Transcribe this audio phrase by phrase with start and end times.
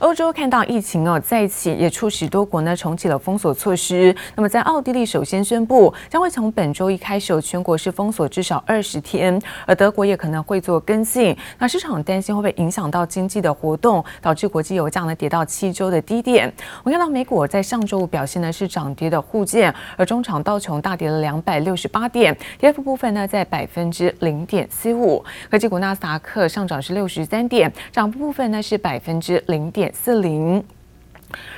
[0.00, 4.16] 欧洲看到疫情哦再起，也促使多国呢重启了封锁措施。
[4.34, 9.38] 那么在奥地利首先宣布，将会从本周一开始，全国是封锁至少二十天。
[9.66, 11.36] 而德国也可能会做跟进。
[11.58, 16.50] 那市场担心会不会影响到经济的活动，导致国际油价呢跌到七周的低点。
[16.82, 25.22] 我们看到美股在上周五表现呢是涨跌的互见，而中场道琼大跌了两百六十八点，跌幅部分呢在百分之零点四五。
[25.50, 30.64] 科技股纳斯达克上涨是六十三点，涨幅部分呢是百分之零点四零。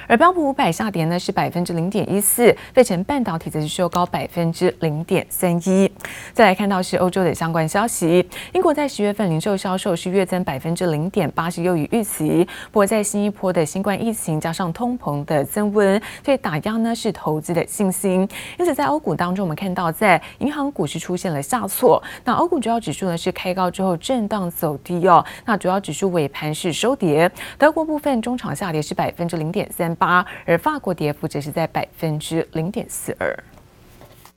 [0.07, 5.90] 而标普五百下跌呢是百分之零点一四，费城半导体则是收高百分之零点三一。
[6.32, 12.46] 再来看到是欧洲的相关消息，英国在十月份零售销售是月增百分之零点八，是优于预期。
[12.71, 18.29] 不过在新一波的新冠疫情加上通膨的增温，所以打压呢是投资的信心。
[18.58, 22.02] 因此在欧股当中，我们看到在银行股市出现了下挫。
[22.25, 25.25] 那欧股主要指数呢是开高之后震荡走低哦。
[25.44, 27.30] 那主要指数尾盘是收跌。
[27.58, 29.94] 德国部分中场下跌是百分之零点三。
[29.94, 33.38] 八，而法国跌幅则是在百分之零点四二。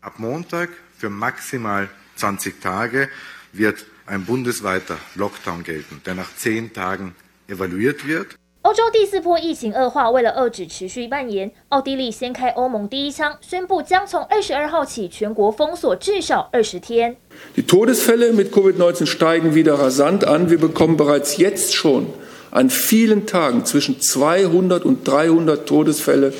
[0.02, 3.10] Ab Montag für maximal 20 Tage
[3.54, 7.14] wird ein bundesweiter Lockdown gelten, der nach 10 Tagen
[7.48, 8.36] evaluiert wird.
[8.62, 17.16] 欧洲第四波疫情恶化，为了遏制持续蔓延，奥地利先开欧盟第一枪，宣布将从二十二号起全国封锁至少二十天。
[17.56, 20.50] Die Todesfälle mit Covid-19 steigen wieder rasant an.
[20.50, 22.08] Wir bekommen bereits jetzt schon
[22.56, 26.34] an vielen Tagen zwischen 200 und 300 Todesfälle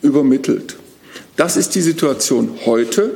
[0.00, 0.76] übermittelt.
[1.34, 3.10] Das ist die Situation heute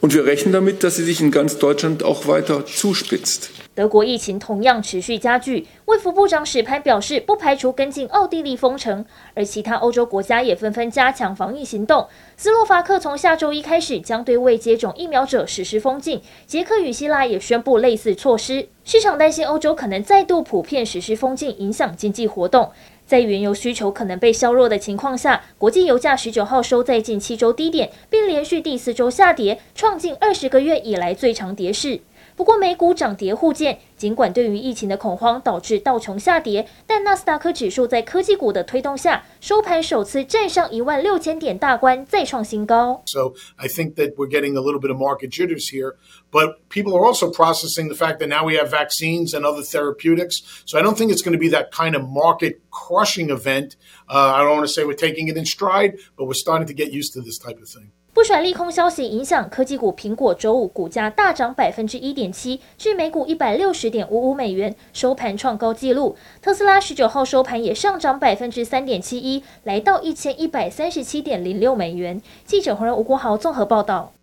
[0.00, 3.50] und wir rechnen damit, dass sie sich in ganz Deutschland auch weiter zuspitzt.
[3.74, 12.06] 德国疫情同样持续加剧，卫福部长史潘表示，不排除跟进奥地利封城，而其他欧洲国家也纷纷加强防疫行动。
[12.38, 18.66] 斯洛伐克从下周一开始将对未接种疫苗者实施封禁，捷克与希腊也宣布类似措施。
[18.82, 22.70] 市场担心欧洲可能再度普遍实施封禁，影响经济活动。
[23.06, 32.00] 在原油需求可能被削弱的情况下，国际油价十九号收在近七周低点，并连续第四周下跌，创近二十个月以来最长跌势。
[32.35, 43.03] 不过美股涨跌互见，尽管对于疫情的恐慌导致道琼下跌，但纳斯达克指数在科技股的推动下，收盘首次站上一万六千点大关，再创新高。
[43.05, 45.95] So I think that we're getting a little bit of market jitters here,
[46.31, 50.41] but people are also processing the fact that now we have vaccines and other therapeutics.
[50.65, 53.75] So I don't think it's going to be that kind of market crushing event.
[54.09, 56.73] Uh, I don't want to say we're taking it in stride, but we're starting to
[56.73, 57.91] get used to this type of thing.
[58.16, 66.16] 不甩利空消息影响科技股，苹果周五股价大涨百分之一点七，至每股一百六十点五五美元，收盘创高纪录。
[66.40, 72.22] 特斯拉十九号收盘也上涨百分之三点七一，来到一千一百三十七点零六美元。
[72.46, 74.15] 记者洪仁吴国豪综合报道。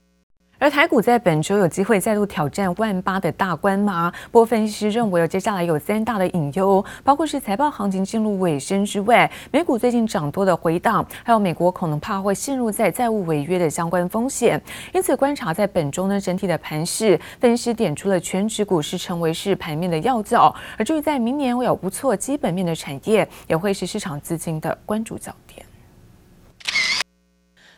[0.63, 4.09] 而台股在本周有机会再度挑战万八的大关吗？
[4.31, 14.57] 不过分析师认为，接下来有三大的隐忧，包括是财报行情进入尾声之外，美股最近涨多的回档，还有美国可能怕会陷入在债务违约的相关风险。
[14.93, 25.65] 因此，观察在本周呢整体的盘势，分析师点出了权值股是成为是盘面的要角，而至于在明年会有不错基本面的产业，也会是市场资金的关注焦点。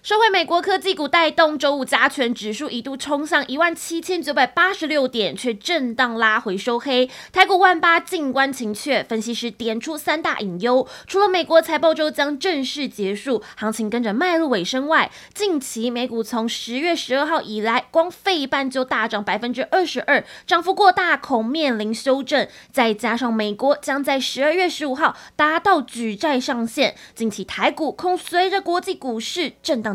[0.05, 7.09] 受惠美国科技股带动，周五加权指数一度冲上一万七千九百八十六点，却震荡拉回收黑。
[7.33, 22.47] 台股万八静观情却，分析师点出三大隐忧：除了美国财报周将正式结束，行情跟着迈入尾声外，近期美股从十月十二号以来，光费半就大涨百分之二十二，涨幅过大，恐面临修正。
[22.71, 29.94] 再加上美国将在十二月十五号达到举债上限，近期台股恐随着国际股市震荡。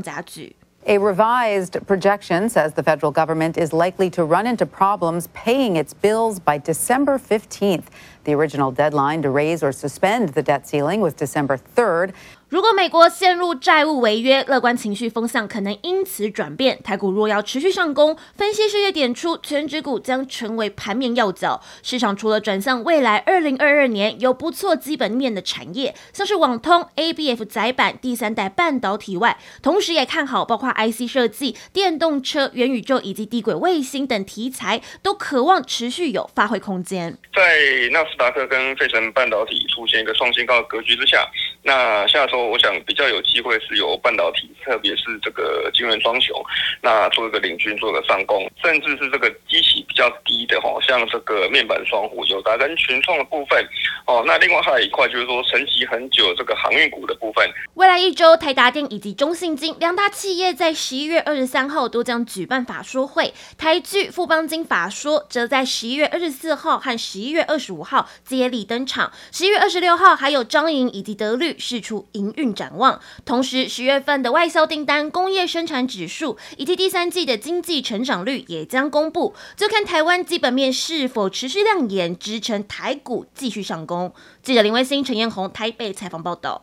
[0.87, 5.93] A revised projection says the federal government is likely to run into problems paying its
[5.93, 7.85] bills by December 15th.
[8.25, 12.15] The original deadline to raise or suspend the debt ceiling was December 3rd.
[12.51, 16.83] 如果美国陷入债务违约，乐观情绪风向可能因此转变。
[16.83, 21.63] 台股若要持续上攻，分析师也点出，全指股将成为盘面要角。
[21.85, 37.17] 市场除了转向未来二零二二年有不错基本面的产业，像是网通、ABF 载板、第三代半导体外，同时也看好包括 IC 设计、电动车、元宇宙以及低轨卫星等题材，都渴望持续有发挥空间。
[37.33, 37.61] 在
[37.93, 41.25] 纳斯达克跟费城半导体出现一个创新高的格局之下。
[41.63, 46.35] 那下周我想比较有机会是有半导体，特别是这个晶圆双雄，
[46.83, 53.65] 那做一个领军，做个上攻，甚至是这个基期比较低的哈，像这个面板双虎、友达跟群创的部分
[54.07, 54.25] 哦。
[54.27, 57.49] 那另外还有一块就是说沉寂很久这个航运股的部分。
[57.75, 69.13] 未来一周，台达电以及中信金两大企业在十一月二十三号都将举办法说会，台剧、富邦金法说则在十一月二十四号和十一月二十五号接力登场。
[69.31, 71.51] 十一月二十六号还有彰银以及德律。
[71.59, 84.13] 释出营运展望，同时十月份的外销订单、工业生产指数以及第三季的经济成长率也将公布，就看台湾基本面是否持续亮眼，支撑台股继续上攻。
[84.43, 86.63] 记者林威星、陈彦宏台北采访报道。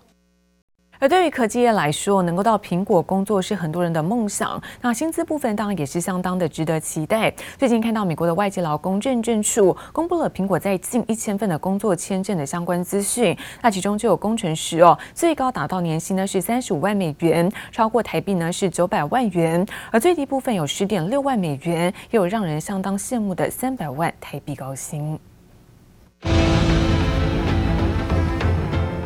[0.99, 4.61] 而对于科技业来说，能够到苹果工作是很多人的梦想。
[4.81, 7.33] 那薪资部分当然也是相当的值得期待。
[7.57, 25.19] 最近看到美国的外籍劳工认证处公布了苹果在近一千份的工作签证的相关资讯，那其中就有工程师哦，最高达到年薪呢是三十五万美元，超过台币呢是九百万元，而最低部分有十点六万美元，也有让人相当羡慕的三百万台币高薪。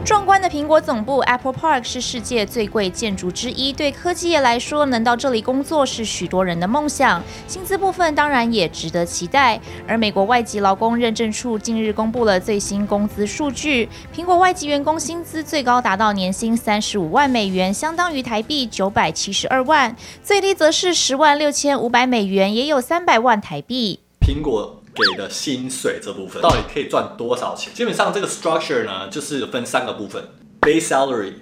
[0.04, 7.22] 壮观的苹果总部 Apple Park 是世界最贵建筑之一，对科技业来说，能到这里工作是许多人的梦想。
[7.48, 9.62] 薪资部分当然也值得期待。
[9.88, 24.00] 而美国外籍劳工认证处近日公布了最新工资数据，苹果外籍员工薪资最高达到年薪三十五万美元，相当于台币九百七十二万；最低则是十万六千五百美元，也有三百万台币。
[24.20, 24.81] 苹果。
[24.94, 27.74] 给的薪水这部分到底可以赚多少钱？
[27.74, 30.24] 基本上这个 structure 呢，就是分三个部分
[30.62, 31.34] ：base salary、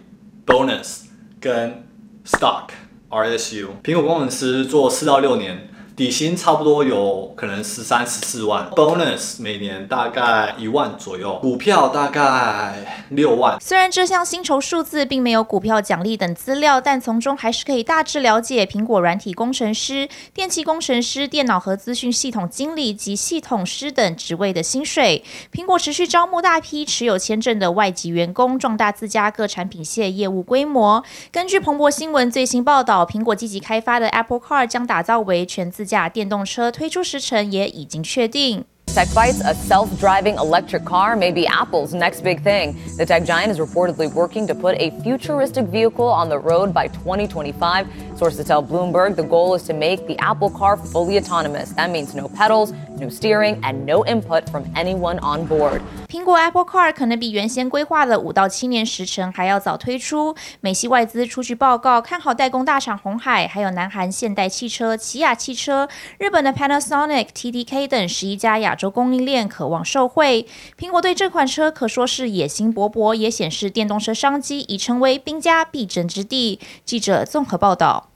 [0.46, 1.06] bonus
[1.40, 1.88] 跟
[2.26, 2.70] stock
[3.10, 3.68] RSU。
[3.84, 5.70] 苹果工程师做四到六年。
[6.00, 13.60] 底薪差不多有可能十三十四万，bonus 每年大概一万左右，股票大概六万。
[13.60, 25.22] 虽然这项薪酬数字并没有股票奖励等资料，但从中还是可以大致了解苹果软体工程师、电气工程师、电脑和资讯系统经理及系统师等职位的薪水。
[25.52, 31.04] 苹果持续招募大批持有签证的外籍员工，壮大自家各产品线业务规模。
[31.30, 38.65] 根据彭博新闻最新报道，苹果积极开发的 Apple Car 将打造为全自驾电动车推出时程也已经确定。
[38.95, 42.77] TechBytes, a self-driving electric car, may be Apple's next big thing.
[42.97, 46.87] The tech giant is reportedly working to put a futuristic vehicle on the road by
[46.87, 47.89] 2025.
[48.20, 51.72] Sources tell Bloomberg the goal is to make the Apple car fully autonomous.
[51.76, 55.80] That means no pedals, no steering, and no input from anyone on board.
[56.10, 60.36] 苹果 Apple Car 可能比原先规划的五到七年时程还要早推出。
[60.60, 65.88] 美系外资出具报告，看好代工大厂红海，还有南韩现代汽车、起亚汽车、
[66.18, 70.46] 日本的 Panasonic、TDK 等十一家亚洲供应链渴望受惠。
[70.78, 76.60] 苹果对这款车可说是野心勃勃，也显示电动车商机已成为兵家必争之地。
[76.84, 78.09] 记者综合报道。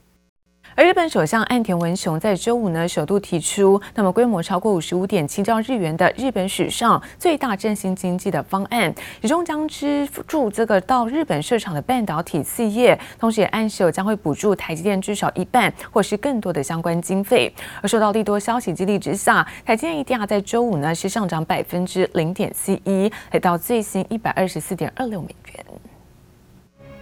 [0.76, 8.92] 而日本首相岸田文雄在周五呢，首度提出，那么规模超过五十五点七兆日元的日本史上最大振兴经济的方案，
[9.22, 17.54] 其中将资助这个到日本设厂的半导体企业，同时也暗示将会补助台积电至少一半或是更多的相关经费。
[17.80, 25.64] 而受到利多消息激励之下，台积电 ADR 在周五呢是上涨百分之零点四一，来到最新一百二十四点二六美元。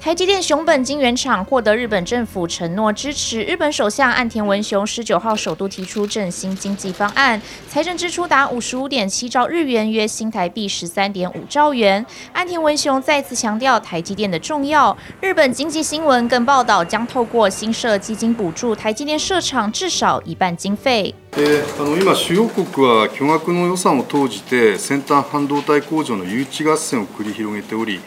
[0.02, 12.06] 台积电熊本晶圆厂获得日本政府承诺支持，日本首相岸田文雄十九号首度提出振兴经济方案，财政支出达五十五点七兆日元，约新台币十三点五兆元。
[12.32, 14.96] 岸田文雄再次强调台积电的重要。
[15.20, 21.14] 日本经济新闻更报道，将透过新设基金补助台积电设厂至少一半经费。
[21.36, 28.00] えあの今主要国は巨额の予算を投じて先端半导体工场の诱致合戦を繰り広げており。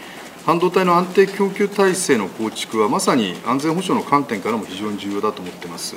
[0.46, 5.96] 半導体の安定供給体制の構築はまさに安全保障の観点からも非常に重要だと思っています。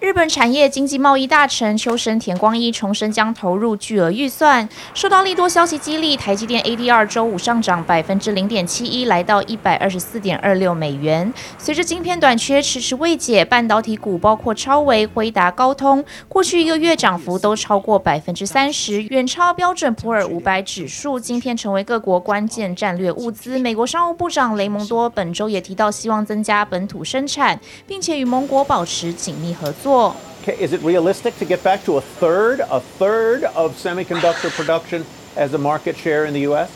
[0.00, 4.68] 日本产业经济贸易大臣秋生田光一重申将投入巨额预算。
[4.92, 11.32] 受到利多消息激励，台积电 ADR 周五上涨百分之零点七一，来到一百二十四点二六美元。
[11.56, 21.18] 随着晶片短缺迟迟未解，半导体股包括超维、辉达、高通，过去一个月涨幅都超过百分之三十，远超标准普尔五百指数。
[21.18, 23.58] 晶片成为各国关键战略物资。
[23.58, 29.83] 美国商务部长雷蒙多本周也提到，希望增加本土生产，并且与盟国保持紧密合作。
[29.86, 35.04] Is it realistic to get back to a third, a third of semiconductor production
[35.36, 36.72] as a market share in the U.S.?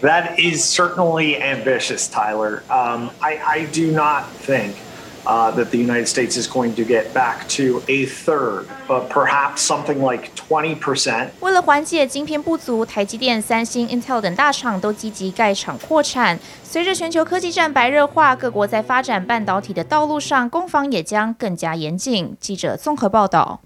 [0.00, 2.64] That is certainly ambitious, Tyler.
[2.68, 4.76] Um, I, I do not think
[5.24, 9.58] uh, that the United States is going to get back to a third, but perhaps
[9.58, 11.28] something like 20%.
[11.40, 16.38] 为了缓解晶片不足，台积电、三星、Intel 等大厂都积极盖厂扩产。
[16.62, 22.36] 随着全球科技战白热化，各国在发展半导体的道路上攻防也将更加严谨。
[22.40, 23.60] 记者综合报道。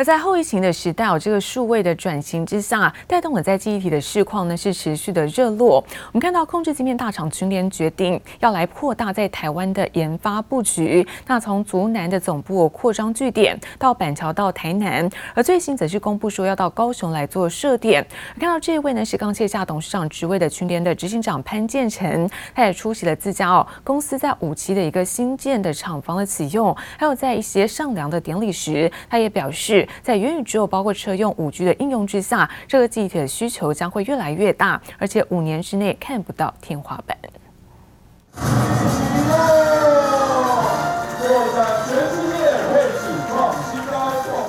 [0.00, 5.84] 而在后疫情的时代，哦这个数位的转型之下，带动了在记忆体的市况呢是持续的热络。
[6.06, 18.02] 我们看到控制芯片大厂群联决定要来扩大在台湾的研发布局，那从竹南的总部扩张据点到板桥到台南，而最新则是公布说要到高雄来做设点。
[18.38, 29.86] 看到这一位呢是刚卸下董事长职位的群联的执行长潘建成，他也出席了自家哦公司在五期的一个新建的厂房的启用，还有在一些上梁的典礼时，他也表示。
[30.02, 37.16] 在元宇宙包括车用五 G 的应用之下，这个记忆体的需求将会越来越大，而且五年之内看不到天花板。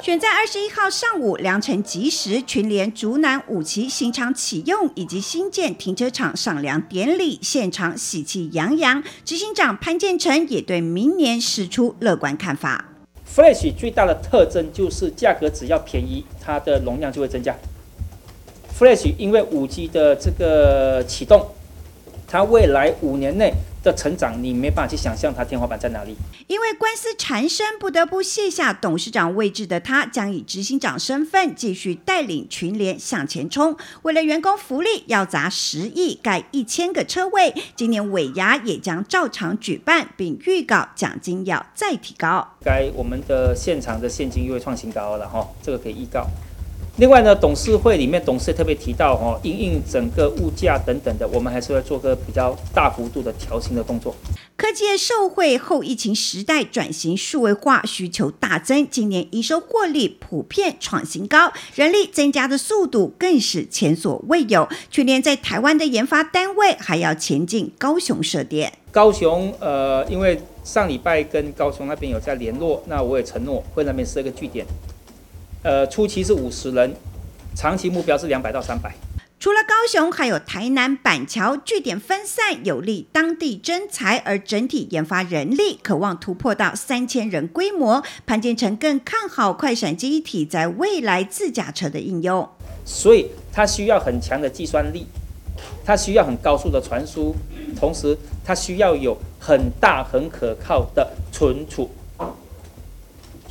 [0.01, 12.86] 选在二十一号上午良辰吉时，群联竹南五期新厂启用以及新建停车场上梁典礼现场喜气洋洋，执行长潘建成也对明年释出乐观看法。
[13.25, 17.56] Flash 最大的特征就是价格只要便宜，它的容量就会增加。
[18.78, 21.48] Flash 因为五 G 的这个启动，
[22.28, 26.15] 它未来五年内的成长，你没办法去想象它天花板在哪里。
[26.47, 33.75] 因为官司缠身，不得不卸下董事长位置的他，将以执行长身份继续带领群联向前冲。
[34.03, 37.53] 为了员工福利，要砸十亿盖一千个车位。
[37.75, 42.55] 今年尾牙也将照常举办，并预告奖金要再提高。
[42.63, 46.27] 该我们的现场的现金又会创新高了哈，这个可以预告。
[46.98, 54.13] 另外呢，董事会里面董事特别提到哦，因应整个物价等等的，我们还是会做个比较大幅度的调薪的动作。
[54.55, 64.69] 科技业受惠后疫情时代转型数位化需求大增，今年营收获利普遍创新高，人力增加的速度更是前所未有。
[64.91, 68.71] 去年在台湾的研发单位还要前进高雄设点。
[68.91, 74.67] 高雄呃，因为上礼拜跟高雄那边有在联络，那我也承诺会那边设个据点。
[75.63, 76.91] 呃，初期是五十人，
[77.56, 78.91] 长期目标是两百到三百。
[79.39, 88.03] 除了高雄，还有台南板桥据点分散，有利当地征才，而整体研发人力渴望突破到三千人规模。
[88.25, 92.48] 潘建成更看好快闪记忆体在未来自驾车的应用，
[92.84, 95.06] 所以它需要很强的计算力，
[95.86, 97.36] 它需要很高速的传输，
[97.80, 101.88] 同时它需要有很大很可靠的存储。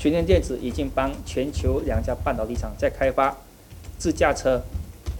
[0.00, 3.36] 全联电子已经帮全球两家半导体厂在开发
[3.98, 4.58] 自驾车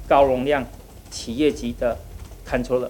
[0.09, 0.67] 高容量
[1.11, 1.99] 企业级的
[2.49, 2.89] controller。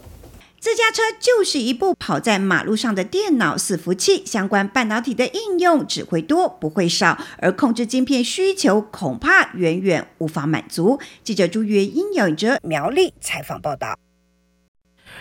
[0.60, 11.00] 自驾车就是一部跑在马路上的电脑伺服器，相关半导体的应用只会多不会少，而控制晶片需求恐怕远远无法满足。
[11.24, 13.98] 记者朱月英、有着苗丽采访报道。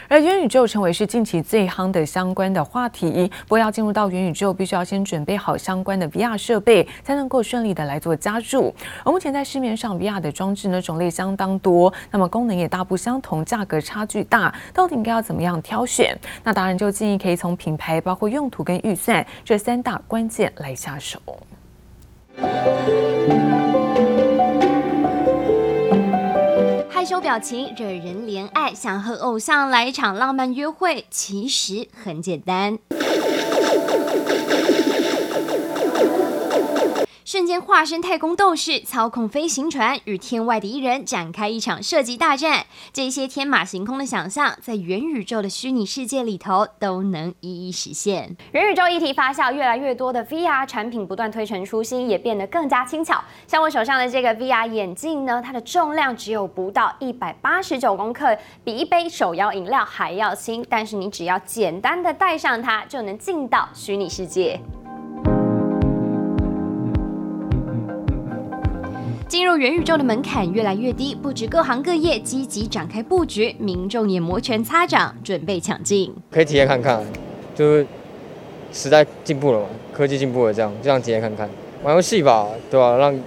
[0.10, 3.32] 而元宇宙成为是近期最夯的相关的话题。
[3.44, 8.74] 不过要进入到元宇宙，必须要先准备好相关的 VR 设备，才能够顺利的来做加入。
[9.04, 16.18] 而目前在市面上 VR 的装置呢，种类相当多，那么功能也大不相同，价格差距大，到底应该要怎么样挑选？
[16.44, 21.22] 那当然就建议可以从品牌、包括用途跟预算这三大关键来下手。
[27.10, 32.78] 害羞表情惹人怜爱，想和偶像来一场浪漫约会，其实很简单。
[37.30, 42.66] 瞬间化身太空斗士，操控飞行船，与天外的艺人展开一场射击大战。
[42.92, 48.36] 这些天马行空的想象，在元宇宙的虚拟世界里头都能一一实现。
[48.52, 53.24] 元宇宙议题发酵，越来越多的 VR 产品不断推陈出新，也变得更加轻巧。
[53.46, 60.66] 像我手上的这个 VR 眼镜呢，它的重量只有不到一百八十九公克，比一杯手摇饮料还要轻。
[60.68, 64.60] 但是你只要简单的戴上它，就能进到虚拟世界。
[69.30, 76.12] 进入元宇宙的门槛越来越低，不止各行各业积极展开布局，民众也摩拳擦掌，准备抢进。
[76.32, 77.06] 可以体验看看，
[77.54, 77.86] 就是
[78.74, 81.48] 时代进步了嘛，科技进步了，这样这样体验看看，
[81.84, 82.98] 玩游戏吧，对吧、啊？
[82.98, 83.20] 让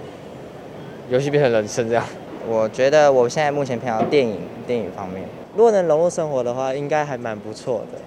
[1.09, 2.03] 游戏变成人生这样。
[2.49, 5.23] 我觉得我现在目前偏好电影，电影方面，
[5.55, 7.99] 如果能融入生活的话，应该还蛮不错的。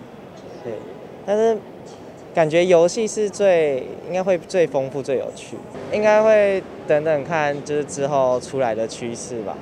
[0.63, 0.75] 对，
[1.25, 1.57] 但是。
[2.37, 5.57] 感觉游戏是最应该会最丰富、最有趣，
[5.91, 9.57] 应该会等等看，就是之后出来的趋势吧。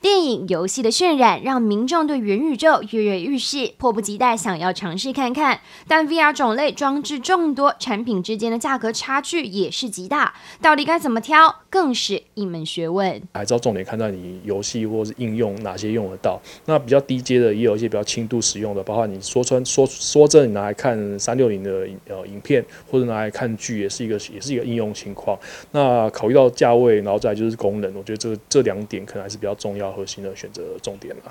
[0.00, 5.60] 电影、游戏的渲染让民众对元宇宙跃跃欲试，迫不及待想要尝试看看。
[5.88, 13.20] 但 VR 种类装置众多，产品之间的价格差距也是极大，到底该怎么挑，更是一门学问。
[13.34, 16.40] 还是要重点看到你游戏或是应用哪些用得到。
[16.66, 25.36] 那比较低阶的，也有一些比较轻度使用的，包括你说穿说说真，你拿来看三六零的呃影片，或者拿来看剧，也是一个也是一个应用情况。
[25.72, 29.87] 那考虑到价位，然后再就是功能，我觉得这这两点可能还是比较重要。
[29.92, 31.22] 核心的选择重点了。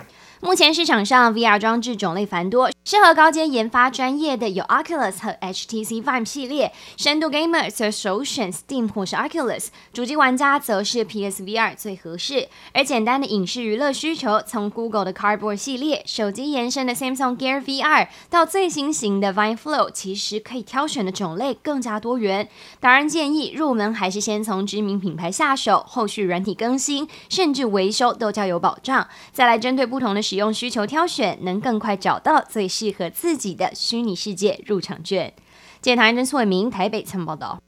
[0.41, 12.47] 目前市场上 VR 装置种类繁多，适合高阶研发专业的有 Oculus 和 HTC Vive 系列，深度 Gamer 则首选 Steam 或是 Oculus，主机玩家则是 PSVR 最合适。
[12.71, 22.47] 而简单的影视娱乐需求，从 Google 的 Cardboard 系列、手机延伸的 Samsung Gear VR 到最新型的 Vive Flow，其实可以挑选的种类更加多元。
[22.79, 35.33] 当然建议入门还是先从知名品牌下手，后续软体更新甚至维修都较有保障，再来针对不同的使用需求挑选，能更快找到最适合自己的虚拟世界入场券。
[35.81, 37.59] 健谈人苏伟明台北曾报道。